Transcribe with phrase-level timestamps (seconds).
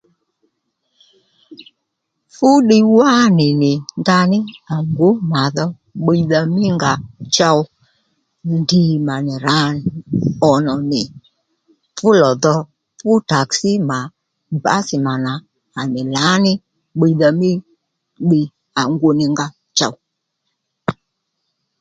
[2.35, 4.39] Fú ddiy wánì nì ndaní
[4.73, 5.65] à ngǔ mà dhà
[6.01, 6.91] bbíydha mí nga
[7.35, 7.59] chow
[8.59, 9.57] ndìy mà nì rǎ
[10.49, 11.01] ò nò nì,
[11.97, 12.55] fú lò dho,
[12.99, 13.99] fú taksí mà
[14.63, 15.31] bǎsì mà nà
[15.93, 16.51] nì lǎní
[16.97, 17.49] bbíydha mí
[18.23, 18.45] ddiy
[18.79, 19.45] à ngunì nga
[19.77, 19.93] chow